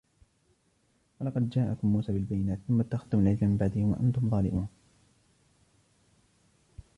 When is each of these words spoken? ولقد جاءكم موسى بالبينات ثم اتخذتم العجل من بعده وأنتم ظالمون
ولقد 1.21 1.49
جاءكم 1.49 1.87
موسى 1.93 2.11
بالبينات 2.11 2.59
ثم 2.67 2.79
اتخذتم 2.81 3.19
العجل 3.19 3.47
من 3.47 3.57
بعده 3.57 3.81
وأنتم 3.81 4.29
ظالمون 4.29 4.67